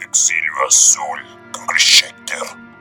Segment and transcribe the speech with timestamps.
[0.00, 1.20] Exilio Azul,
[1.76, 2.73] Schecter.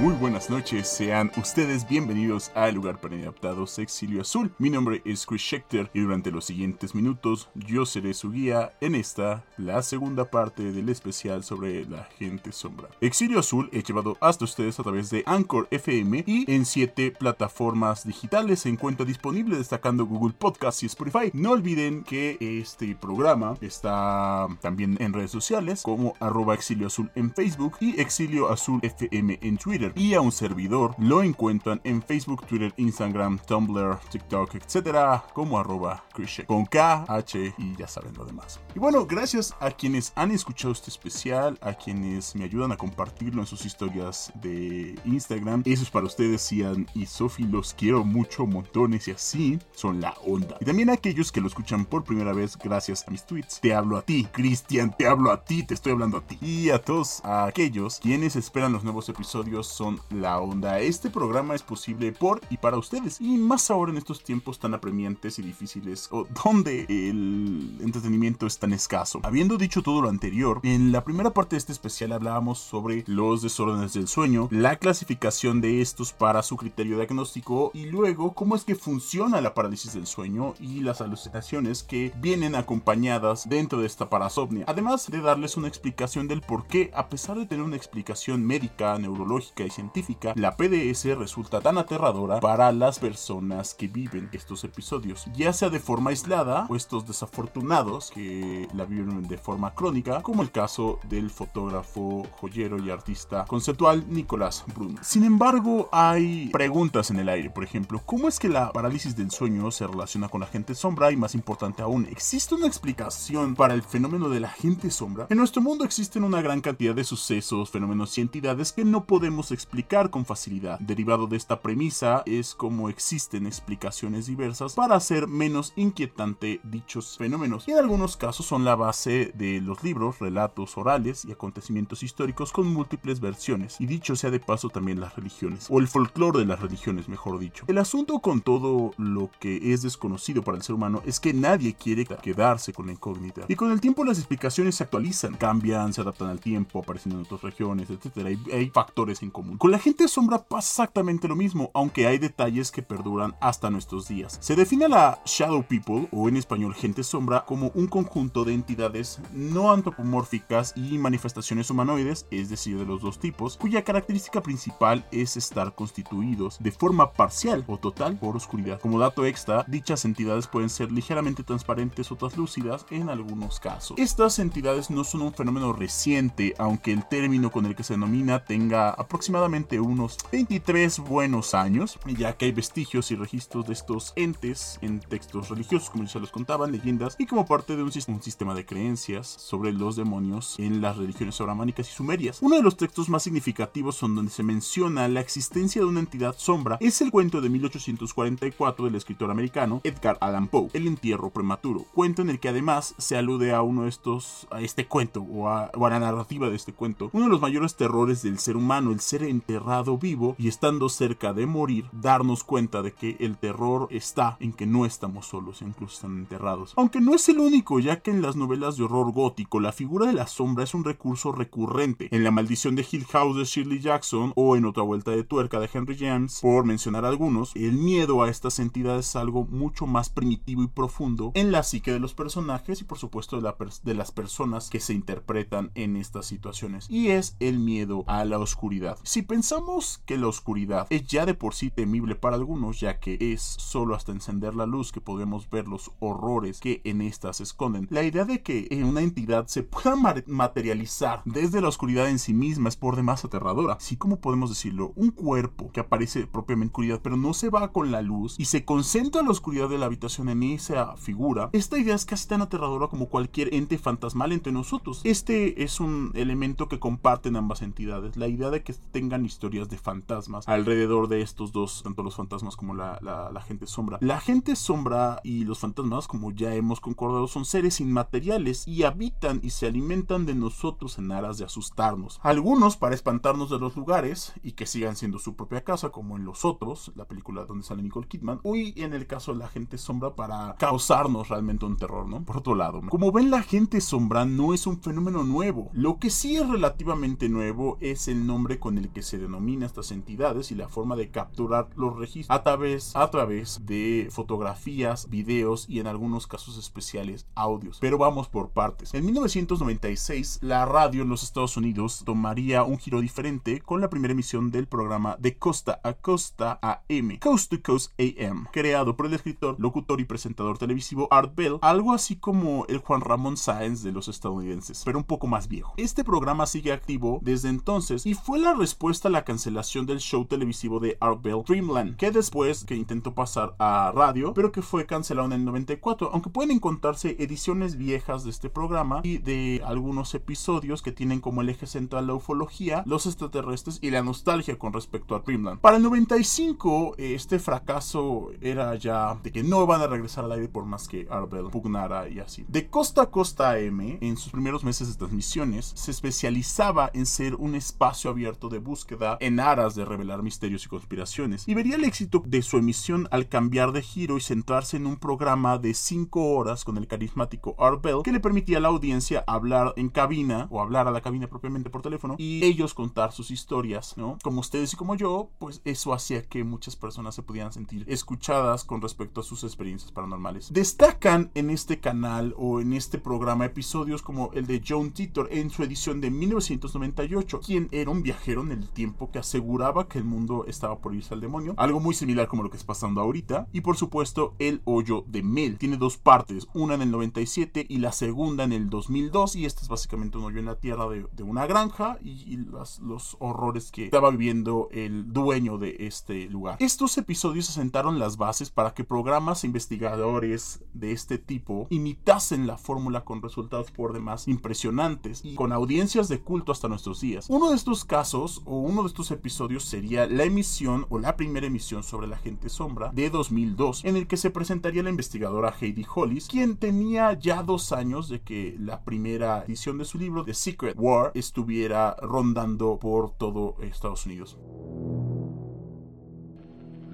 [0.00, 4.52] Muy buenas noches, sean ustedes bienvenidos al lugar para inadaptados Exilio Azul.
[4.56, 8.94] Mi nombre es Chris Schechter y durante los siguientes minutos yo seré su guía en
[8.94, 12.86] esta, la segunda parte del especial sobre la gente sombra.
[13.00, 18.06] Exilio Azul he llevado hasta ustedes a través de Anchor FM y en siete plataformas
[18.06, 21.32] digitales se encuentra disponible destacando Google Podcast y Spotify.
[21.32, 27.34] No olviden que este programa está también en redes sociales como arroba Exilio Azul en
[27.34, 32.46] Facebook y Exilio Azul FM en Twitter y a un servidor lo encuentran en Facebook,
[32.46, 36.04] Twitter, Instagram, Tumblr, TikTok, etcétera, como arroba
[36.46, 38.60] con K, H y ya saben lo demás.
[38.74, 43.40] Y bueno, gracias a quienes han escuchado este especial, a quienes me ayudan a compartirlo
[43.40, 45.62] en sus historias de Instagram.
[45.64, 50.14] Eso es para ustedes, Ian y Sophie, los quiero mucho, montones y así son la
[50.26, 50.56] onda.
[50.60, 53.60] Y también a aquellos que lo escuchan por primera vez gracias a mis tweets.
[53.60, 56.38] Te hablo a ti, Cristian, te hablo a ti, te estoy hablando a ti.
[56.40, 60.80] Y a todos a aquellos quienes esperan los nuevos episodios son la onda.
[60.80, 63.20] Este programa es posible por y para ustedes.
[63.20, 68.58] Y más ahora en estos tiempos tan apremiantes y difíciles, o donde el entretenimiento es
[68.58, 69.20] tan escaso.
[69.22, 73.40] Habiendo dicho todo lo anterior, en la primera parte de este especial hablábamos sobre los
[73.40, 78.64] desórdenes del sueño, la clasificación de estos para su criterio diagnóstico y luego cómo es
[78.64, 84.10] que funciona la parálisis del sueño y las alucinaciones que vienen acompañadas dentro de esta
[84.10, 84.64] parasomnia.
[84.66, 88.98] Además de darles una explicación del por qué, a pesar de tener una explicación médica,
[88.98, 95.52] neurológica, científica, la PDS resulta tan aterradora para las personas que viven estos episodios, ya
[95.52, 100.50] sea de forma aislada o estos desafortunados que la viven de forma crónica, como el
[100.50, 104.98] caso del fotógrafo, joyero y artista conceptual Nicolás Bruno.
[105.02, 109.30] Sin embargo, hay preguntas en el aire, por ejemplo, ¿cómo es que la parálisis del
[109.30, 111.10] sueño se relaciona con la gente sombra?
[111.12, 115.26] Y más importante aún, ¿existe una explicación para el fenómeno de la gente sombra?
[115.30, 119.50] En nuestro mundo existen una gran cantidad de sucesos, fenómenos y entidades que no podemos
[119.58, 120.78] explicar con facilidad.
[120.78, 127.66] Derivado de esta premisa es como existen explicaciones diversas para hacer menos inquietante dichos fenómenos.
[127.66, 132.52] Y en algunos casos son la base de los libros, relatos orales y acontecimientos históricos
[132.52, 133.80] con múltiples versiones.
[133.80, 137.38] Y dicho sea de paso también las religiones, o el folclore de las religiones, mejor
[137.38, 137.64] dicho.
[137.66, 141.74] El asunto con todo lo que es desconocido para el ser humano es que nadie
[141.74, 143.42] quiere quedarse con la incógnita.
[143.48, 147.22] Y con el tiempo las explicaciones se actualizan, cambian, se adaptan al tiempo, aparecen en
[147.22, 148.26] otras regiones, etc.
[148.26, 152.70] Hay, hay factores en con la gente sombra pasa exactamente lo mismo, aunque hay detalles
[152.70, 154.38] que perduran hasta nuestros días.
[154.40, 158.54] Se define a la Shadow People, o en español gente sombra, como un conjunto de
[158.54, 165.06] entidades no antropomórficas y manifestaciones humanoides, es decir, de los dos tipos, cuya característica principal
[165.10, 168.80] es estar constituidos de forma parcial o total por oscuridad.
[168.80, 173.98] Como dato extra, dichas entidades pueden ser ligeramente transparentes o translúcidas en algunos casos.
[173.98, 178.44] Estas entidades no son un fenómeno reciente, aunque el término con el que se denomina
[178.44, 179.37] tenga aproximadamente
[179.80, 185.48] unos 23 buenos años, ya que hay vestigios y registros de estos entes en textos
[185.48, 189.26] religiosos, como ya se los contaban, leyendas, y como parte de un, sistema de creencias
[189.26, 192.38] sobre los demonios en las religiones abramánicas y sumerias.
[192.40, 196.34] Uno de los textos más significativos son donde se menciona la existencia de una entidad
[196.36, 201.84] sombra es el cuento de 1844 del escritor americano Edgar Allan Poe, El entierro prematuro,
[201.94, 205.48] cuento en el que además se alude a uno de estos, a este cuento o
[205.48, 208.56] a, o a la narrativa de este cuento, uno de los mayores terrores del ser
[208.56, 213.36] humano, el ser enterrado vivo y estando cerca de morir, darnos cuenta de que el
[213.36, 216.74] terror está en que no estamos solos, incluso están enterrados.
[216.76, 220.06] Aunque no es el único, ya que en las novelas de horror gótico la figura
[220.06, 222.08] de la sombra es un recurso recurrente.
[222.10, 225.60] En La maldición de Hill House de Shirley Jackson o en Otra vuelta de tuerca
[225.60, 230.10] de Henry James, por mencionar algunos, el miedo a estas entidades es algo mucho más
[230.10, 233.52] primitivo y profundo en la psique de los personajes y por supuesto de,
[233.82, 236.86] de las personas que se interpretan en estas situaciones.
[236.90, 238.98] Y es el miedo a la oscuridad.
[239.08, 243.16] Si pensamos que la oscuridad es ya de por sí temible para algunos, ya que
[243.32, 247.44] es solo hasta encender la luz que podemos ver los horrores que en esta se
[247.44, 249.96] esconden, la idea de que una entidad se pueda
[250.26, 253.76] materializar desde la oscuridad en sí misma es por demás aterradora.
[253.78, 257.72] Así como podemos decirlo, un cuerpo que aparece propiamente en oscuridad, pero no se va
[257.72, 261.78] con la luz y se concentra la oscuridad de la habitación en esa figura, esta
[261.78, 265.00] idea es casi tan aterradora como cualquier ente fantasmal entre nosotros.
[265.04, 269.78] Este es un elemento que comparten ambas entidades, la idea de que tengan historias de
[269.78, 273.98] fantasmas alrededor de estos dos, tanto los fantasmas como la, gente sombra.
[274.00, 279.38] La gente sombra y los fantasmas, como ya hemos concordado, son seres inmateriales y habitan
[279.44, 282.18] y se alimentan de nosotros en aras de asustarnos.
[282.24, 286.24] Algunos para espantarnos de los lugares y que sigan siendo su propia casa, como en
[286.24, 289.78] Los Otros, la película donde sale Nicole Kidman, y en el caso de la gente
[289.78, 292.24] sombra para causarnos realmente un terror, ¿no?
[292.24, 295.70] Por otro lado, como ven, la gente sombra no es un fenómeno nuevo.
[295.72, 299.92] Lo que sí es relativamente nuevo es el nombre con el que se denomina estas
[299.92, 305.66] entidades y la forma de capturar los registros a través, a través de fotografías, videos
[305.68, 307.78] y en algunos casos especiales audios.
[307.80, 308.94] Pero vamos por partes.
[308.94, 314.12] En 1996, la radio en los Estados Unidos tomaría un giro diferente con la primera
[314.12, 319.14] emisión del programa de Costa a Costa AM, Coast to Coast AM, creado por el
[319.14, 323.92] escritor, locutor y presentador televisivo Art Bell, algo así como el Juan Ramón Sáenz de
[323.92, 325.74] los estadounidenses, pero un poco más viejo.
[325.76, 330.24] Este programa sigue activo desde entonces y fue la respuesta a la cancelación del show
[330.24, 334.86] televisivo de Art Bell Dreamland, que después que intentó pasar a radio, pero que fue
[334.86, 340.14] cancelado en el 94, aunque pueden encontrarse ediciones viejas de este programa y de algunos
[340.14, 344.72] episodios que tienen como el eje central la ufología, los extraterrestres y la nostalgia con
[344.72, 345.60] respecto a Dreamland.
[345.60, 350.48] Para el 95, este fracaso era ya de que no van a regresar al aire
[350.48, 352.44] por más que Art Bell pugnara y así.
[352.48, 357.34] De costa a costa AM, en sus primeros meses de transmisiones, se especializaba en ser
[357.34, 361.84] un espacio abierto de búsqueda en aras de revelar misterios y conspiraciones, y vería el
[361.84, 366.34] éxito de su emisión al cambiar de giro y centrarse en un programa de 5
[366.34, 370.48] horas con el carismático Art Bell, que le permitía a la audiencia hablar en cabina
[370.50, 374.18] o hablar a la cabina propiamente por teléfono y ellos contar sus historias, ¿no?
[374.22, 378.64] Como ustedes y como yo, pues eso hacía que muchas personas se pudieran sentir escuchadas
[378.64, 380.52] con respecto a sus experiencias paranormales.
[380.52, 385.50] Destacan en este canal o en este programa episodios como el de John Titor en
[385.50, 390.04] su edición de 1998, quien era un viajero en el tiempo que aseguraba que el
[390.04, 393.48] mundo estaba por irse al demonio, algo muy similar como lo que está pasando ahorita,
[393.52, 395.58] y por supuesto el hoyo de Mel.
[395.58, 399.62] Tiene dos partes, una en el 97 y la segunda en el 2002, y este
[399.62, 404.10] es básicamente un hoyo en la tierra de, una granja y, los horrores que estaba
[404.10, 406.56] viviendo el dueño de este lugar.
[406.60, 412.56] Estos episodios asentaron las bases para que programas e investigadores de este tipo imitasen la
[412.56, 417.26] fórmula con resultados por demás impresionantes y con audiencias de culto hasta nuestros días.
[417.28, 421.46] Uno de estos casos o uno de estos episodios sería la emisión o la primera
[421.46, 425.84] emisión sobre la gente sombra de 2002 en el que se presentaría la investigadora Heidi
[425.94, 430.32] Hollis quien tenía ya dos años de que la primera edición de su libro The
[430.32, 434.38] Secret War estuviera rondando por todo Estados Unidos.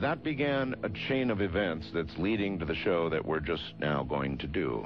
[0.01, 4.03] That began a chain of events that's leading to the show that we're just now
[4.03, 4.85] going to do.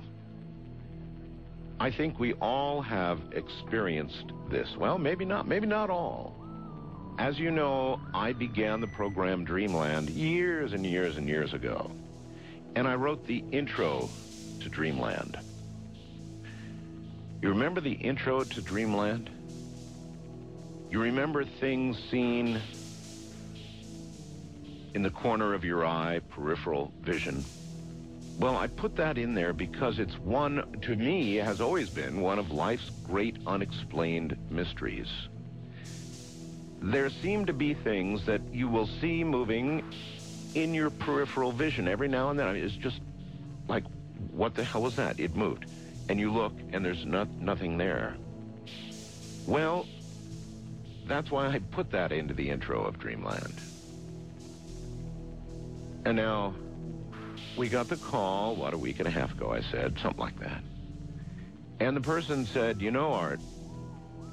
[1.81, 4.69] I think we all have experienced this.
[4.77, 6.48] Well, maybe not, maybe not all.
[7.19, 11.91] As you know, I began the program Dreamland years and years and years ago.
[12.77, 14.09] And I wrote the intro
[14.61, 15.37] to Dreamland.
[17.43, 19.31] You remember the intro to Dreamland?
[20.91, 22.63] You remember things seen
[24.95, 27.45] in the corner of your eye, peripheral vision.
[28.39, 32.39] Well, I put that in there because it's one, to me, has always been one
[32.39, 35.09] of life's great unexplained mysteries.
[36.81, 39.83] There seem to be things that you will see moving
[40.55, 42.47] in your peripheral vision every now and then.
[42.47, 43.01] I mean, it's just
[43.67, 43.85] like,
[44.31, 45.19] what the hell was that?
[45.19, 45.67] It moved.
[46.09, 48.17] And you look, and there's not, nothing there.
[49.47, 49.87] Well,
[51.07, 53.61] that's why I put that into the intro of Dreamland.
[56.05, 56.55] And now,
[57.57, 60.39] we got the call, what, a week and a half ago, I said, something like
[60.41, 60.63] that.
[61.81, 63.41] And the person said, you know, Art,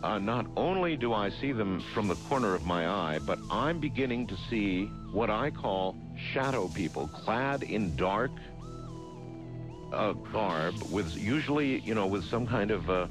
[0.06, 3.80] uh, not only do I see them from the corner of my eye, but I'm
[3.80, 5.96] beginning to see what I call
[6.32, 8.30] shadow people, clad in dark
[9.92, 13.08] uh, garb, with usually, you know, with some kind of uh,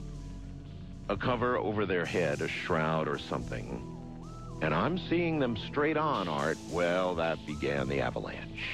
[1.09, 3.83] a cover over their head, a shroud or something.
[4.63, 6.59] And I'm seeing them straight on, Art.
[6.71, 8.69] Well, that began the avalanche.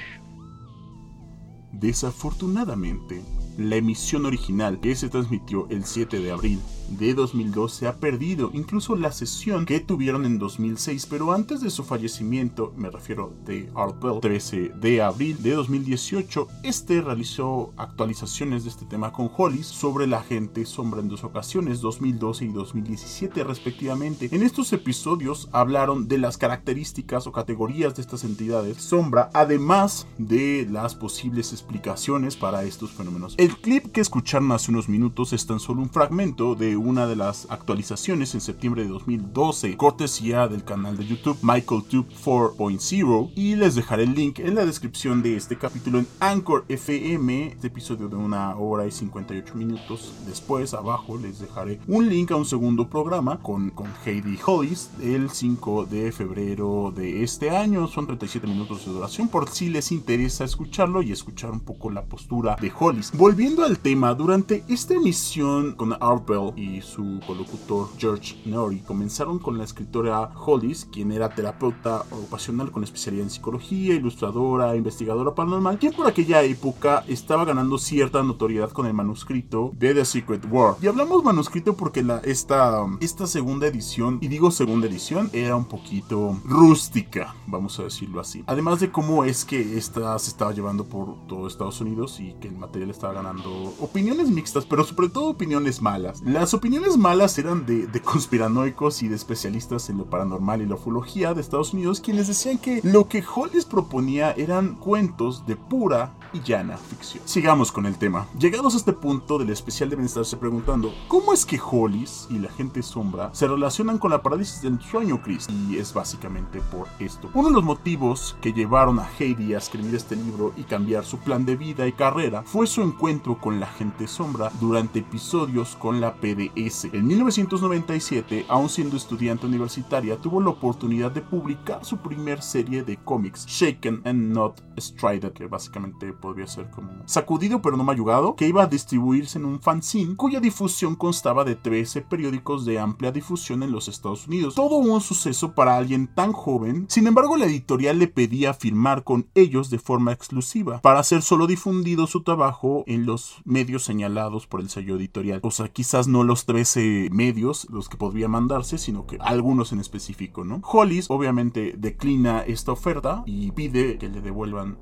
[1.79, 3.25] Desafortunadamente,
[3.61, 8.51] la emisión original que se transmitió el 7 de abril de 2002 se ha perdido,
[8.53, 13.71] incluso la sesión que tuvieron en 2006, pero antes de su fallecimiento, me refiero de
[13.75, 19.67] Art Bell, 13 de abril de 2018, este realizó actualizaciones de este tema con Hollis
[19.67, 24.29] sobre la gente sombra en dos ocasiones, 2012 y 2017 respectivamente.
[24.33, 30.67] En estos episodios hablaron de las características o categorías de estas entidades sombra, además de
[30.69, 33.37] las posibles explicaciones para estos fenómenos.
[33.51, 37.17] El clip que escucharon hace unos minutos es tan solo un fragmento de una de
[37.17, 43.75] las actualizaciones en septiembre de 2012, cortesía del canal de YouTube MichaelTube 4.0 y les
[43.75, 48.15] dejaré el link en la descripción de este capítulo en Anchor FM, este episodio de
[48.15, 50.15] una hora y 58 minutos.
[50.29, 55.29] Después abajo les dejaré un link a un segundo programa con, con Heidi Hollis el
[55.29, 57.89] 5 de febrero de este año.
[57.89, 62.05] Son 37 minutos de duración por si les interesa escucharlo y escuchar un poco la
[62.05, 63.11] postura de Hollis.
[63.41, 69.65] Al tema, durante esta emisión con Arbel y su colocutor George Nori comenzaron con la
[69.65, 76.07] escritora Hollis, quien era terapeuta ocupacional con especialidad en psicología, ilustradora, investigadora paranormal, quien por
[76.07, 80.77] aquella época estaba ganando cierta notoriedad con el manuscrito de The Secret War.
[80.83, 86.37] Y hablamos manuscrito porque esta, esta segunda edición, y digo segunda edición, era un poquito
[86.45, 88.45] rústica, vamos a decirlo así.
[88.47, 92.49] Además de cómo es que esta se estaba llevando por todo Estados Unidos y que
[92.49, 96.23] el material estaba ganando opiniones mixtas, pero sobre todo opiniones malas.
[96.23, 100.77] Las opiniones malas eran de, de conspiranoicos y de especialistas en lo paranormal y la
[100.77, 106.15] ufología de Estados Unidos, quienes decían que lo que Hollis proponía eran cuentos de pura
[106.33, 107.23] y llana ficción.
[107.27, 108.27] Sigamos con el tema.
[108.39, 112.51] Llegados a este punto del especial deben estarse preguntando, ¿cómo es que Hollis y la
[112.51, 115.47] gente sombra se relacionan con la parálisis del sueño, Chris?
[115.51, 117.29] Y es básicamente por esto.
[117.35, 121.19] Uno de los motivos que llevaron a Heidi a escribir este libro y cambiar su
[121.19, 126.01] plan de vida y carrera fue su encuentro con la gente sombra durante episodios con
[126.01, 126.85] la PDS.
[126.93, 132.99] En 1997, aún siendo estudiante universitaria, tuvo la oportunidad de publicar su primer serie de
[132.99, 138.47] cómics, Shaken and Not Strided, que básicamente podría ser como sacudido pero no mayugado, que
[138.47, 143.65] iba a distribuirse en un fanzine cuya difusión constaba de 13 periódicos de amplia difusión
[143.65, 144.55] en los Estados Unidos.
[144.55, 149.27] Todo un suceso para alguien tan joven, sin embargo la editorial le pedía firmar con
[149.35, 154.61] ellos de forma exclusiva para hacer solo difundido su trabajo en los medios señalados por
[154.61, 155.41] el sello editorial.
[155.43, 159.81] O sea, quizás no los 13 medios los que podría mandarse, sino que algunos en
[159.81, 160.61] específico, ¿no?
[160.65, 164.79] Hollis obviamente declina esta oferta y pide que le devuelvan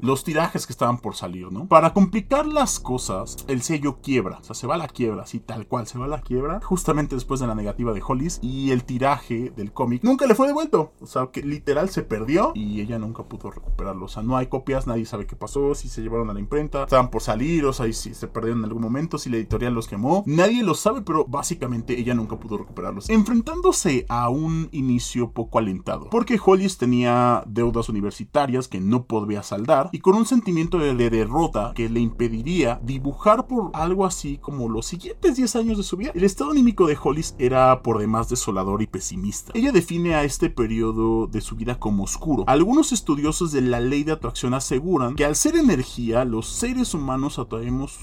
[0.00, 1.66] los tirajes que estaban por salir, ¿no?
[1.66, 5.40] Para complicar las cosas, el sello quiebra, o sea, se va a la quiebra, así
[5.40, 8.70] tal cual, se va a la quiebra, justamente después de la negativa de Hollis y
[8.70, 12.80] el tiraje del cómic nunca le fue devuelto, o sea, que literal se perdió y
[12.80, 16.02] ella nunca pudo recuperarlo, o sea, no hay copias, nadie sabe qué pasó, si se
[16.02, 19.18] llevaron a la imprenta, estaban por salir, o sea, si se perdieron en algún momento,
[19.18, 24.06] si la editorial los quemó, nadie lo sabe, pero básicamente ella nunca pudo recuperarlos, enfrentándose
[24.08, 30.00] a un inicio poco alentado, porque Hollis tenía deudas universitarias que no podía saldar y
[30.00, 34.86] con un sentimiento de, de derrota que le impediría dibujar por algo así como los
[34.86, 36.12] siguientes 10 años de su vida.
[36.14, 39.52] El estado anímico de Hollis era por demás desolador y pesimista.
[39.54, 42.44] Ella define a este periodo de su vida como oscuro.
[42.46, 47.38] Algunos estudiosos de la ley de atracción aseguran que al ser energía, los seres humanos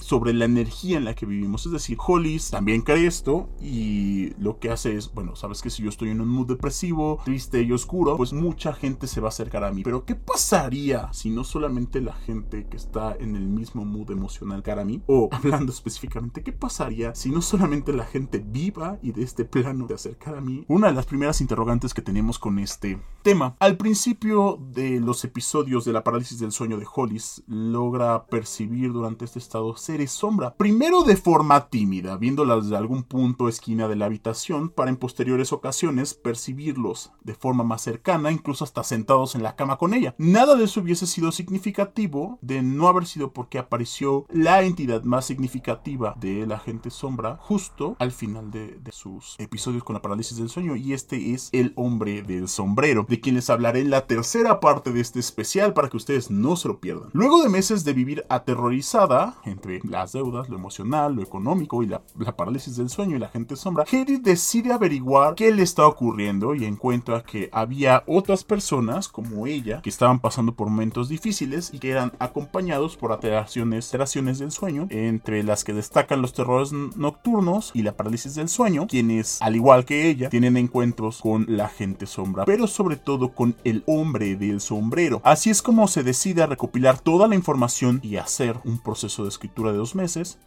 [0.02, 1.66] sobre la energía en la que vivimos.
[1.66, 5.84] Es decir, Hollis también cree esto y lo que hace es, bueno, sabes que si
[5.84, 9.30] yo estoy en un mood depresivo, triste y oscuro, pues mucha gente se va a
[9.30, 9.84] acercar a mí.
[9.84, 14.62] Pero ¿qué pasaría si no solamente la gente que está en el mismo mood emocional
[14.62, 15.02] que a mí?
[15.08, 19.88] O hablando específicamente, ¿qué pasaría si no solamente la gente viva y de este plano
[19.88, 20.66] de acercar a mí?
[20.68, 23.56] Una de las primeras interrogantes que tenemos con este tema.
[23.60, 29.26] Al principio de los episodios de la parálisis del sueño de Hollis, logra percibir durante
[29.26, 30.56] este estado seres sombra.
[30.56, 35.54] Primero de forma tímida, viéndolas de algún punto esquina de la habitación, para en posteriores
[35.54, 40.16] ocasiones percibirlos de forma más cercana, incluso hasta sentados en la cama con ella.
[40.18, 45.26] Nada de eso hubiese sido significativo de no haber sido porque apareció la entidad más
[45.26, 50.38] significativa de la gente sombra justo al final de, de sus episodios con la parálisis
[50.38, 54.08] del sueño y este es el hombre del sombrero, de quien les hablaré en la
[54.08, 57.10] tercera parte de este especial para que ustedes no se lo pierdan.
[57.14, 62.02] Luego de meses de vivir aterrorizada entre las deudas, lo emocional, lo económico y la,
[62.18, 66.56] la parálisis del sueño y la gente sombra, Heidi decide averiguar qué le está ocurriendo
[66.56, 71.80] y encuentra que había otras personas como ella que estaban pasando por momentos difíciles y
[71.80, 77.72] que eran acompañados por alteraciones, alteraciones del sueño, entre las que destacan los terrores nocturnos
[77.74, 82.06] y la parálisis del sueño, quienes, al igual que ella, tienen encuentros con la gente
[82.06, 85.22] sombra, pero sobre todo con el hombre del sombrero.
[85.24, 89.30] Así es como se decide a recopilar toda la información y hacer un proceso de
[89.30, 90.38] escritura de dos meses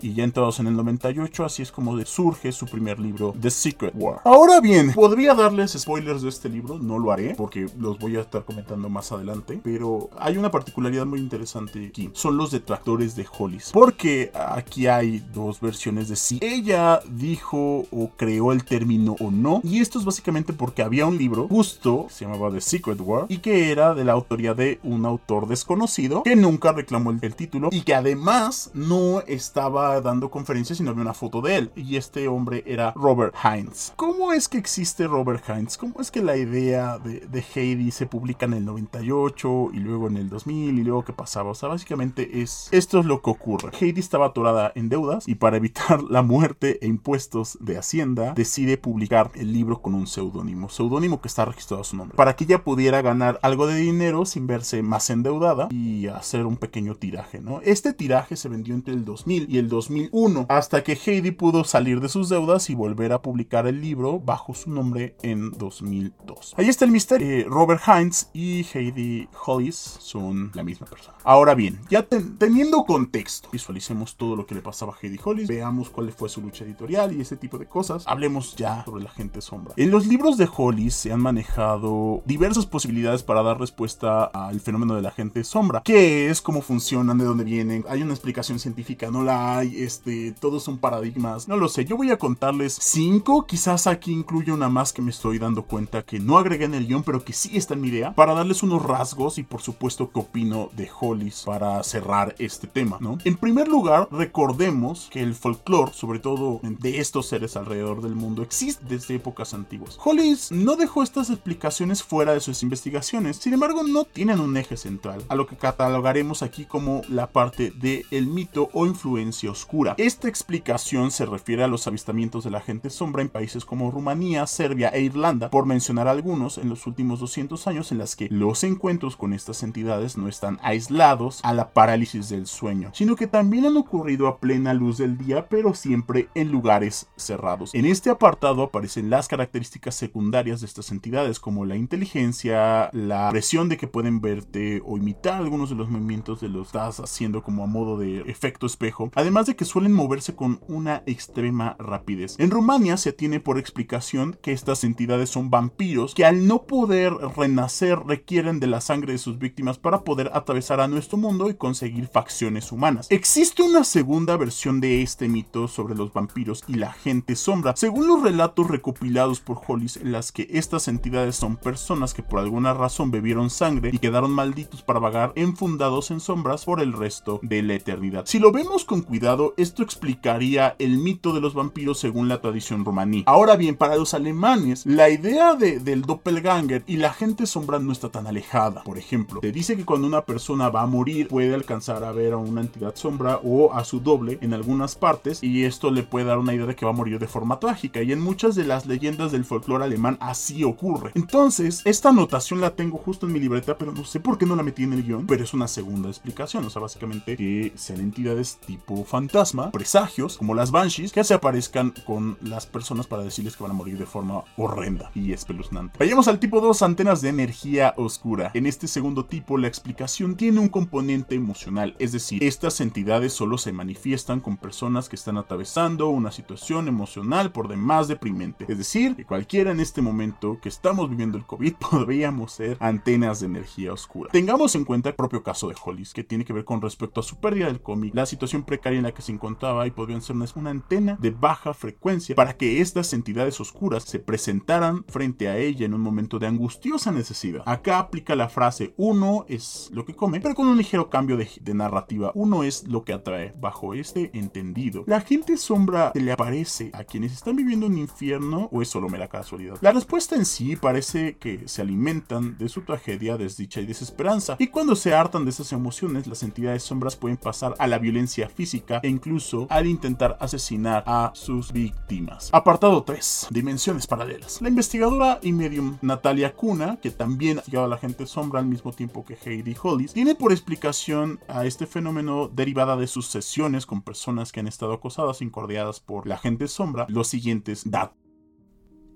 [0.00, 3.94] y ya entrados en el 98, así es como surge su primer libro, The Secret
[3.96, 4.20] War.
[4.24, 8.20] Ahora bien, podría darles spoilers de este libro, no lo haré porque los voy a
[8.20, 13.26] estar comentando más adelante, pero hay una particularidad muy interesante aquí, son los detractores de
[13.38, 19.30] Hollis, porque aquí hay dos versiones de si ella dijo o creó el término o
[19.30, 23.26] no, y esto es básicamente porque había un libro justo, se llamaba The Secret War,
[23.28, 27.34] y que era de la autoría de un autor desconocido que nunca reclamó el, el
[27.34, 31.70] título y que además no estaba dando conferencias y no había una foto de él.
[31.76, 33.92] Y este hombre era Robert Hines.
[33.96, 35.76] ¿Cómo es que existe Robert Hines?
[35.76, 40.08] ¿Cómo es que la idea de, de Heidi se publica en el 98 y luego
[40.08, 41.50] en el 2000 y luego qué pasaba?
[41.50, 43.70] O sea, básicamente es esto es lo que ocurre.
[43.78, 48.76] Heidi estaba atorada en deudas y para evitar la muerte e impuestos de Hacienda decide
[48.76, 52.44] publicar el libro con un seudónimo, seudónimo que está registrado a su nombre, para que
[52.44, 57.40] ella pudiera ganar algo de dinero sin verse más endeudada y hacer un pequeño tiraje,
[57.40, 57.60] ¿no?
[57.62, 62.00] Este tiraje se vendió entre el 2000 y el 2001, hasta que Heidi pudo salir
[62.00, 66.54] de sus deudas y volver a publicar el libro bajo su nombre en 2002.
[66.56, 67.28] Ahí está el misterio.
[67.28, 71.16] Eh, Robert Hines y Heidi Hollis son la misma persona.
[71.24, 75.90] Ahora bien, ya teniendo contexto, visualicemos todo lo que le pasaba a Heidi Hollis, veamos
[75.90, 78.04] cuál fue su lucha editorial y ese tipo de cosas.
[78.06, 79.74] Hablemos ya sobre la gente sombra.
[79.76, 84.94] En los libros de Hollis se han manejado diversas posibilidades para dar respuesta al fenómeno
[84.94, 85.82] de la gente sombra.
[85.84, 86.40] ¿Qué es?
[86.40, 87.18] ¿Cómo funcionan?
[87.18, 87.84] ¿De dónde vienen?
[87.88, 89.10] ¿Hay una explicación científica?
[89.10, 89.63] ¿No la hay?
[89.76, 91.48] Este, todos son paradigmas.
[91.48, 95.10] No lo sé, yo voy a contarles cinco, quizás aquí incluye una más que me
[95.10, 97.88] estoy dando cuenta que no agregué en el guion, pero que sí está en mi
[97.88, 102.66] idea, para darles unos rasgos y por supuesto qué opino de Hollis para cerrar este
[102.66, 103.18] tema, ¿no?
[103.24, 108.42] En primer lugar, recordemos que el folclore, sobre todo de estos seres alrededor del mundo,
[108.42, 109.98] existe desde épocas antiguas.
[110.02, 114.76] Hollis no dejó estas explicaciones fuera de sus investigaciones, sin embargo no tienen un eje
[114.76, 119.94] central, a lo que catalogaremos aquí como la parte del el mito o influencia oscura.
[119.96, 124.46] Esta explicación se refiere a los avistamientos de la gente sombra en países como Rumanía,
[124.46, 128.64] Serbia e Irlanda, por mencionar algunos en los últimos 200 años en las que los
[128.64, 133.64] encuentros con estas entidades no están aislados a la parálisis del sueño, sino que también
[133.64, 137.74] han ocurrido a plena luz del día, pero siempre en lugares cerrados.
[137.74, 143.68] En este apartado aparecen las características secundarias de estas entidades, como la inteligencia, la presión
[143.68, 147.62] de que pueden verte o imitar algunos de los movimientos de los estás haciendo como
[147.62, 152.36] a modo de efecto espejo, además de que suelen moverse con una extrema rapidez.
[152.38, 157.12] En Rumania se tiene por explicación que estas entidades son vampiros que al no poder
[157.36, 161.54] renacer requieren de la sangre de sus víctimas para poder atravesar a nuestro mundo y
[161.54, 163.06] conseguir facciones humanas.
[163.10, 168.06] Existe una segunda versión de este mito sobre los vampiros y la gente sombra, según
[168.06, 172.74] los relatos recopilados por Hollis en las que estas entidades son personas que por alguna
[172.74, 177.62] razón bebieron sangre y quedaron malditos para vagar enfundados en sombras por el resto de
[177.62, 178.26] la eternidad.
[178.26, 182.84] Si lo vemos con cuidado, esto explicaría el mito de los vampiros según la tradición
[182.84, 183.24] romaní.
[183.26, 187.92] Ahora bien, para los alemanes, la idea de, del doppelganger y la gente sombra no
[187.92, 188.82] está tan alejada.
[188.82, 192.32] Por ejemplo, te dice que cuando una persona va a morir puede alcanzar a ver
[192.32, 196.26] a una entidad sombra o a su doble en algunas partes y esto le puede
[196.26, 198.64] dar una idea de que va a morir de forma trágica y en muchas de
[198.64, 201.12] las leyendas del folclore alemán así ocurre.
[201.14, 204.56] Entonces, esta anotación la tengo justo en mi libreta, pero no sé por qué no
[204.56, 208.00] la metí en el guion, pero es una segunda explicación, o sea, básicamente que sean
[208.00, 213.56] entidades tipo fantasma, presagios, como las banshees, que se aparezcan con las personas para decirles
[213.56, 215.96] que van a morir de forma horrenda y espeluznante.
[215.98, 218.50] Vayamos al tipo 2, antenas de energía oscura.
[218.52, 223.56] En este segundo tipo, la explicación tiene un componente emocional, es decir, estas entidades solo
[223.56, 228.66] se manifiestan con personas que están atravesando una situación emocional por demás deprimente.
[228.68, 233.40] Es decir, que cualquiera en este momento que estamos viviendo el COVID podríamos ser antenas
[233.40, 234.30] de energía oscura.
[234.32, 237.22] Tengamos en cuenta el propio caso de Hollis, que tiene que ver con respecto a
[237.22, 240.34] su pérdida del cómic, la situación precaria en la que se encontraba y podrían ser
[240.56, 245.86] una antena de baja frecuencia para que estas entidades oscuras se presentaran frente a ella
[245.86, 247.62] en un momento de angustiosa necesidad.
[247.66, 251.74] Acá aplica la frase uno es lo que come, pero con un ligero cambio de,
[251.74, 252.30] narrativa.
[252.34, 253.52] Uno es lo que atrae.
[253.58, 258.82] Bajo este entendido, la gente sombra le aparece a quienes están viviendo un infierno o
[258.82, 259.78] es solo mera casualidad.
[259.80, 264.56] La respuesta en sí parece que se alimentan de su tragedia, desdicha y desesperanza.
[264.58, 268.48] Y cuando se hartan de esas emociones, las entidades sombras pueden pasar a la violencia
[268.48, 272.50] física e incluso al intentar asesinar a sus víctimas.
[272.52, 273.48] Apartado 3.
[273.50, 274.60] Dimensiones paralelas.
[274.62, 278.66] La investigadora y medium Natalia Kuna, que también ha llegado a la gente sombra al
[278.66, 283.86] mismo tiempo que Heidi Hollis, tiene por explicación a este fenómeno derivada de sus sesiones
[283.86, 288.23] con personas que han estado acosadas, incordiadas por la gente sombra, los siguientes datos.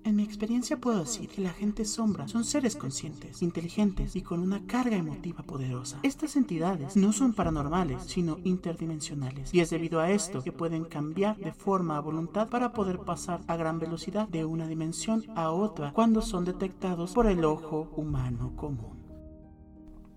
[0.09, 4.39] En mi experiencia puedo decir que la gente sombra son seres conscientes, inteligentes y con
[4.39, 5.99] una carga emotiva poderosa.
[6.01, 11.37] Estas entidades no son paranormales, sino interdimensionales, y es debido a esto que pueden cambiar
[11.37, 15.93] de forma a voluntad para poder pasar a gran velocidad de una dimensión a otra
[15.93, 19.08] cuando son detectados por el ojo humano común.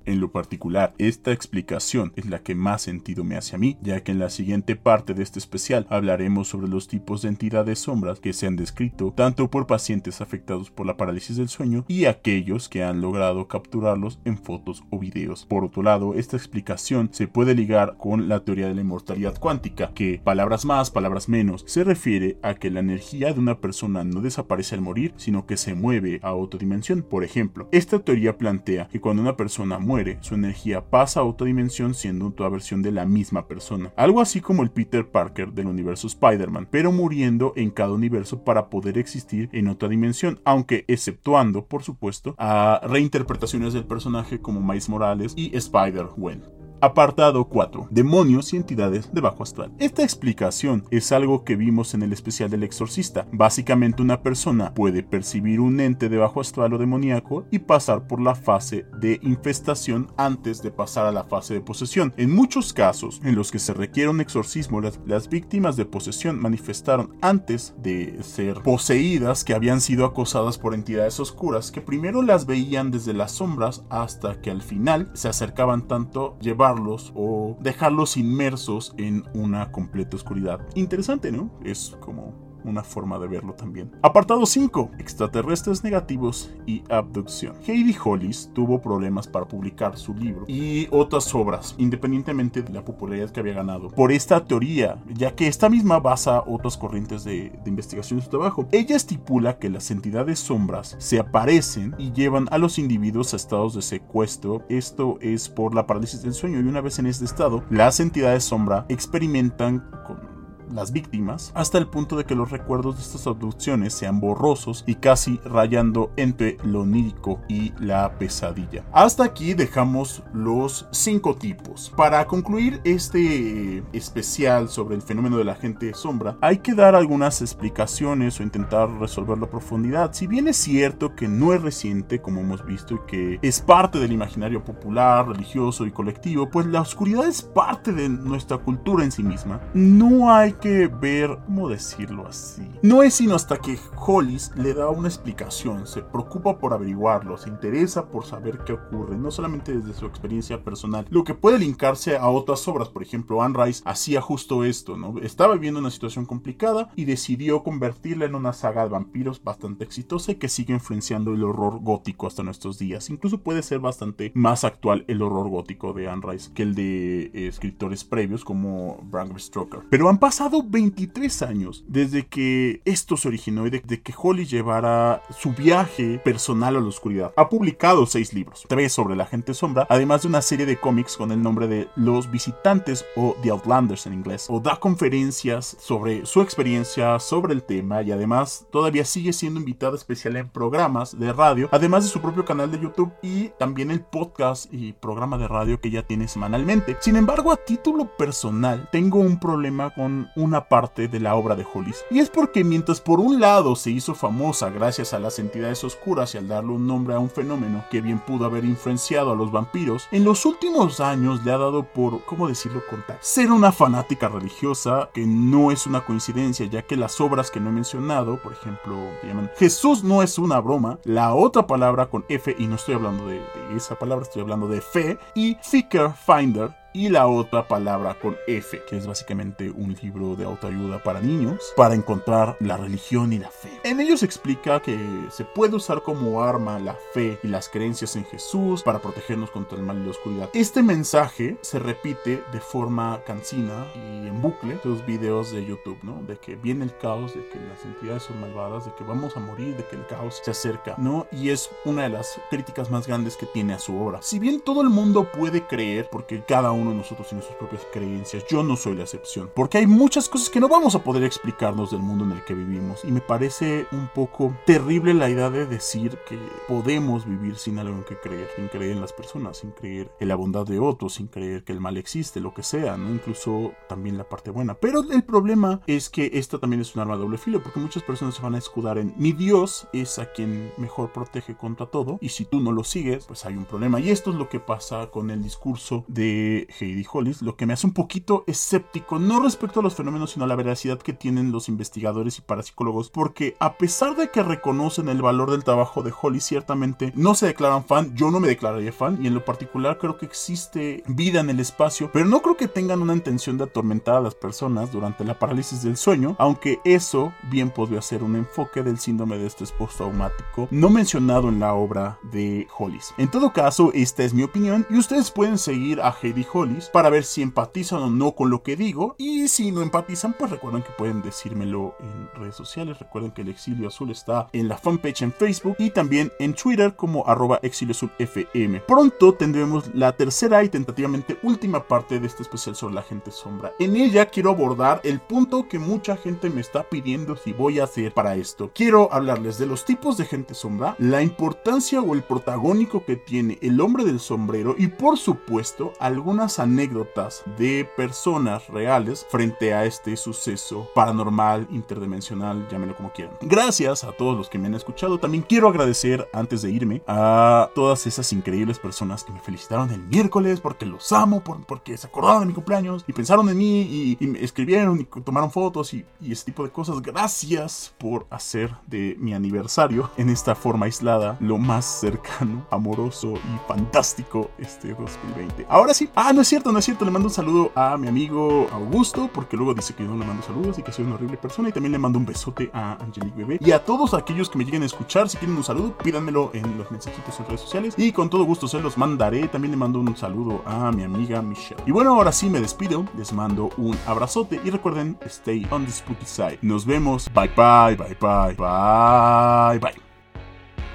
[0.06, 4.02] En lo particular, esta explicación es la que más sentido me hace a mí, ya
[4.02, 8.20] que en la siguiente parte de este especial hablaremos sobre los tipos de entidades sombras
[8.20, 12.68] que se han descrito tanto por pacientes afectados por la parálisis del sueño y aquellos
[12.68, 15.46] que han logrado capturarlos en fotos o videos.
[15.46, 19.92] Por otro lado, esta explicación se puede ligar con la teoría de la inmortalidad cuántica,
[19.94, 24.20] que, palabras más, palabras menos, se refiere a que la energía de una persona no
[24.20, 27.02] desaparece al morir, sino que se mueve a otra dimensión.
[27.02, 31.24] Por ejemplo, esta teoría plantea que cuando una persona muere, muere, su energía pasa a
[31.24, 33.92] otra dimensión siendo otra versión de la misma persona.
[33.94, 38.70] Algo así como el Peter Parker del universo Spider-Man, pero muriendo en cada universo para
[38.70, 44.88] poder existir en otra dimensión, aunque exceptuando, por supuesto, a reinterpretaciones del personaje como Miles
[44.88, 46.61] Morales y Spider-Gwen.
[46.84, 47.86] Apartado 4.
[47.90, 49.70] Demonios y entidades de bajo astral.
[49.78, 53.28] Esta explicación es algo que vimos en el especial del exorcista.
[53.30, 58.20] Básicamente una persona puede percibir un ente de bajo astral o demoníaco y pasar por
[58.20, 62.14] la fase de infestación antes de pasar a la fase de posesión.
[62.16, 66.40] En muchos casos en los que se requiere un exorcismo, las, las víctimas de posesión
[66.40, 72.44] manifestaron antes de ser poseídas que habían sido acosadas por entidades oscuras que primero las
[72.44, 76.71] veían desde las sombras hasta que al final se acercaban tanto llevar
[77.14, 80.60] o dejarlos inmersos en una completa oscuridad.
[80.74, 81.50] Interesante, ¿no?
[81.64, 83.90] Es como una forma de verlo también.
[84.02, 84.90] Apartado 5.
[84.98, 87.54] Extraterrestres negativos y abducción.
[87.66, 93.30] Heidi Hollis tuvo problemas para publicar su libro y otras obras, independientemente de la popularidad
[93.30, 98.18] que había ganado, por esta teoría, ya que esta misma basa otras corrientes de, investigación
[98.18, 98.68] de su trabajo.
[98.72, 103.74] Ella estipula que las entidades sombras se aparecen y llevan a los individuos a estados
[103.74, 104.62] de secuestro.
[104.68, 108.44] Esto es por la parálisis del sueño y una vez en este estado, las entidades
[108.44, 110.31] sombra experimentan con
[110.72, 114.96] las víctimas, hasta el punto de que los recuerdos de estas abducciones sean borrosos y
[114.96, 118.84] casi rayando entre lo onírico y la pesadilla.
[118.92, 121.92] Hasta aquí dejamos los cinco tipos.
[121.96, 127.40] Para concluir este especial sobre el fenómeno de la gente sombra, hay que dar algunas
[127.40, 130.12] explicaciones o intentar resolverlo a profundidad.
[130.12, 133.98] Si bien es cierto que no es reciente, como hemos visto, y que es parte
[133.98, 139.12] del imaginario popular, religioso y colectivo, pues la oscuridad es parte de nuestra cultura en
[139.12, 139.60] sí misma.
[139.74, 142.62] No hay que ver, ¿cómo decirlo así?
[142.82, 147.48] No es sino hasta que Hollis le da una explicación, se preocupa por averiguarlo, se
[147.48, 152.16] interesa por saber qué ocurre, no solamente desde su experiencia personal, lo que puede linkarse
[152.16, 155.18] a otras obras, por ejemplo, Anne Rice hacía justo esto, ¿no?
[155.20, 160.30] Estaba viviendo una situación complicada y decidió convertirla en una saga de vampiros bastante exitosa
[160.30, 163.10] y que sigue influenciando el horror gótico hasta nuestros días.
[163.10, 167.32] Incluso puede ser bastante más actual el horror gótico de Anne Rice que el de
[167.34, 169.80] eh, escritores previos como Bram Stoker.
[169.90, 175.22] Pero han pasado 23 años desde que esto se originó y de, que Holly llevara
[175.30, 177.32] su viaje personal a la oscuridad.
[177.36, 181.16] Ha publicado seis libros, tres sobre la gente sombra, además de una serie de cómics
[181.16, 186.26] con el nombre de Los Visitantes o The Outlanders en inglés, o da conferencias sobre
[186.26, 191.32] su experiencia sobre el tema y además todavía sigue siendo invitada especial en programas de
[191.32, 195.48] radio, además de su propio canal de YouTube y también el podcast y programa de
[195.48, 196.96] radio que ya tiene semanalmente.
[197.00, 201.66] Sin embargo, a título personal, tengo un problema con una parte de la obra de
[201.72, 202.04] Hollis.
[202.10, 206.34] Y es porque mientras por un lado se hizo famosa gracias a las entidades oscuras
[206.34, 209.50] y al darle un nombre a un fenómeno que bien pudo haber influenciado a los
[209.50, 212.82] vampiros, en los últimos años le ha dado por, ¿cómo decirlo?
[212.88, 213.18] Contar.
[213.20, 217.70] Ser una fanática religiosa, que no es una coincidencia, ya que las obras que no
[217.70, 222.54] he mencionado, por ejemplo, llaman Jesús no es una broma, la otra palabra con F,
[222.58, 226.81] y no estoy hablando de, de esa palabra, estoy hablando de fe, y Ficker Finder,
[226.92, 231.72] y la otra palabra con F, que es básicamente un libro de autoayuda para niños
[231.76, 233.71] para encontrar la religión y la fe.
[233.84, 234.98] En ellos explica que
[235.30, 239.78] se puede usar como arma la fe y las creencias en Jesús para protegernos contra
[239.78, 240.50] el mal y la oscuridad.
[240.52, 246.22] Este mensaje se repite de forma cansina y en bucle los videos de YouTube, ¿no?
[246.26, 249.40] De que viene el caos, de que las entidades son malvadas, de que vamos a
[249.40, 251.26] morir, de que el caos se acerca, ¿no?
[251.32, 254.20] Y es una de las críticas más grandes que tiene a su obra.
[254.20, 257.54] Si bien todo el mundo puede creer, porque cada uno uno de nosotros tiene sus
[257.56, 258.44] propias creencias.
[258.46, 259.50] Yo no soy la excepción.
[259.54, 262.54] Porque hay muchas cosas que no vamos a poder explicarnos del mundo en el que
[262.54, 263.04] vivimos.
[263.04, 267.96] Y me parece un poco terrible la idea de decir que podemos vivir sin algo
[267.96, 268.48] en que creer.
[268.56, 271.72] Sin creer en las personas, sin creer en la bondad de otros, sin creer que
[271.72, 273.10] el mal existe, lo que sea, ¿no?
[273.10, 274.74] Incluso también la parte buena.
[274.74, 277.62] Pero el problema es que esta también es un arma de doble filo.
[277.62, 281.56] Porque muchas personas se van a escudar en mi Dios es a quien mejor protege
[281.56, 282.18] contra todo.
[282.20, 284.00] Y si tú no lo sigues, pues hay un problema.
[284.00, 287.72] Y esto es lo que pasa con el discurso de Heidi Hollis, lo que me
[287.72, 291.52] hace un poquito escéptico, no respecto a los fenómenos, sino a la veracidad que tienen
[291.52, 296.12] los investigadores y parapsicólogos, porque a pesar de que reconocen el valor del trabajo de
[296.20, 299.98] Hollis, ciertamente no se declaran fan, yo no me declararía fan, y en lo particular
[299.98, 303.64] creo que existe vida en el espacio, pero no creo que tengan una intención de
[303.64, 308.34] atormentar a las personas durante la parálisis del sueño, aunque eso bien podría ser un
[308.34, 313.14] enfoque del síndrome de estrés postraumático no mencionado en la obra de Hollis.
[313.16, 317.10] En todo caso, esta es mi opinión y ustedes pueden seguir a Heidi Hollis para
[317.10, 320.82] ver si empatizan o no con lo que digo y si no empatizan pues recuerden
[320.82, 325.22] que pueden decírmelo en redes sociales, recuerden que el Exilio Azul está en la fanpage
[325.22, 328.80] en Facebook y también en Twitter como arroba Exilio Azul FM.
[328.80, 333.72] Pronto tendremos la tercera y tentativamente última parte de este especial sobre la gente sombra.
[333.78, 337.84] En ella quiero abordar el punto que mucha gente me está pidiendo si voy a
[337.84, 338.70] hacer para esto.
[338.74, 343.58] Quiero hablarles de los tipos de gente sombra, la importancia o el protagónico que tiene
[343.62, 350.16] el hombre del sombrero y por supuesto algunas anécdotas de personas reales frente a este
[350.16, 353.34] suceso paranormal, interdimensional, llámenlo como quieran.
[353.44, 355.18] Gracias a todos los que me han escuchado.
[355.18, 360.00] También quiero agradecer antes de irme a todas esas increíbles personas que me felicitaron el
[360.00, 364.26] miércoles porque los amo, porque se acordaron de mi cumpleaños y pensaron en mí y,
[364.26, 367.02] me escribieron y tomaron fotos y, ese tipo de cosas.
[367.02, 373.68] Gracias por hacer de mi aniversario en esta forma aislada lo más cercano, amoroso y
[373.68, 375.66] fantástico este 2020.
[375.68, 378.06] Ahora sí, ah, no es cierto, no es cierto, le mando un saludo a mi
[378.06, 381.16] amigo Augusto, porque luego dice que yo no le mando saludos y que soy una
[381.16, 382.98] horrible persona, y también le mando un besote a
[383.34, 383.58] Bebé.
[383.60, 386.78] Y a todos aquellos que me lleguen a escuchar, si quieren un saludo, pídanmelo en
[386.78, 389.48] los mensajitos en redes sociales, y con todo gusto se los mandaré.
[389.48, 391.82] También le mando un saludo a mi amiga Michelle.
[391.86, 395.92] Y bueno, ahora sí me despido, les mando un abrazote, y recuerden, stay on the
[395.92, 396.58] spooky side.
[396.62, 399.94] Nos vemos, bye bye, bye bye, bye bye.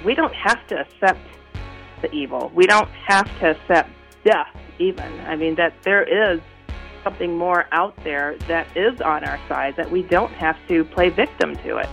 [0.06, 1.20] We don't have to accept
[2.02, 2.52] the evil.
[2.54, 3.90] We don't have to accept
[4.24, 4.48] death,
[4.80, 5.12] even.
[5.28, 6.40] I mean, that there is
[7.04, 11.10] something more out there that is on our side, that we don't have to play
[11.10, 11.90] victim to it.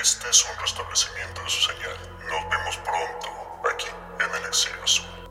[0.00, 1.96] Este es un restablecimiento de su señal.
[2.28, 3.86] Nos vemos pronto, aquí,
[4.18, 5.23] en el Exilio Azul.